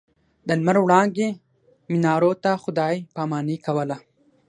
د 0.47 0.49
لمر 0.59 0.77
وړانګې 0.81 1.29
منارو 1.91 2.31
ته 2.43 2.51
خداې 2.63 2.95
پا 3.15 3.23
ماني 3.31 3.57
کوله. 3.65 3.97